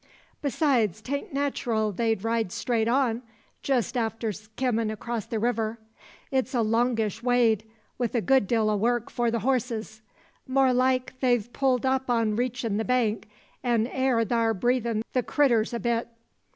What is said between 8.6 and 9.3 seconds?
o' work for